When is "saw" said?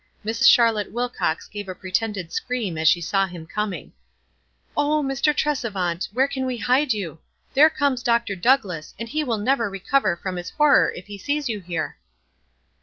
3.01-3.27